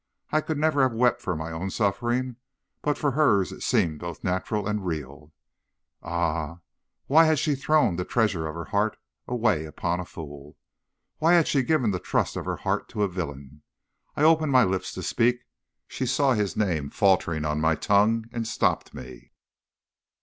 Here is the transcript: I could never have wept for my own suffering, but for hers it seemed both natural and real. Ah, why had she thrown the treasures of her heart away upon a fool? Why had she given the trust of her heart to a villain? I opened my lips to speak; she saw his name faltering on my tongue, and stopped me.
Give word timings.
I 0.31 0.41
could 0.41 0.57
never 0.57 0.81
have 0.81 0.95
wept 0.95 1.21
for 1.21 1.35
my 1.35 1.51
own 1.51 1.69
suffering, 1.69 2.37
but 2.81 2.97
for 2.97 3.11
hers 3.11 3.51
it 3.51 3.61
seemed 3.61 3.99
both 3.99 4.23
natural 4.23 4.65
and 4.67 4.83
real. 4.83 5.31
Ah, 6.01 6.61
why 7.05 7.25
had 7.25 7.37
she 7.37 7.53
thrown 7.53 7.97
the 7.97 8.03
treasures 8.03 8.47
of 8.49 8.55
her 8.55 8.65
heart 8.65 8.97
away 9.27 9.63
upon 9.65 9.99
a 9.99 10.05
fool? 10.05 10.57
Why 11.19 11.33
had 11.33 11.47
she 11.47 11.61
given 11.61 11.91
the 11.91 11.99
trust 11.99 12.35
of 12.35 12.45
her 12.45 12.57
heart 12.57 12.89
to 12.89 13.03
a 13.03 13.07
villain? 13.07 13.61
I 14.17 14.23
opened 14.23 14.51
my 14.51 14.63
lips 14.63 14.91
to 14.95 15.03
speak; 15.03 15.41
she 15.87 16.07
saw 16.07 16.33
his 16.33 16.57
name 16.57 16.89
faltering 16.89 17.45
on 17.45 17.61
my 17.61 17.75
tongue, 17.75 18.25
and 18.31 18.47
stopped 18.47 18.95
me. 18.95 19.29